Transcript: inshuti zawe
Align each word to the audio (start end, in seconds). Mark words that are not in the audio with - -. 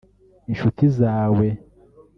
inshuti 0.51 0.83
zawe 0.97 1.47